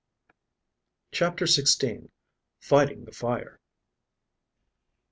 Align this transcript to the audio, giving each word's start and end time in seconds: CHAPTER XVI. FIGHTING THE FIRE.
CHAPTER 1.11 1.45
XVI. 1.45 2.09
FIGHTING 2.59 3.05
THE 3.05 3.11
FIRE. 3.11 3.59